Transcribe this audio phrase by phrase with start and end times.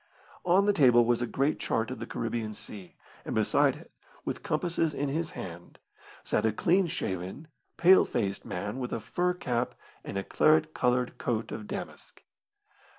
[0.43, 3.91] On the table was a great chart of the Caribbean Sea, and beside it,
[4.25, 5.77] with compasses in his hand,
[6.23, 11.19] sat a clean shaven, pale faced man with a fur cap and a claret coloured
[11.19, 12.23] coat of damask.